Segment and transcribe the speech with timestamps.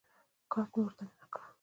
[0.51, 1.41] کارت مې ور دننه کړ.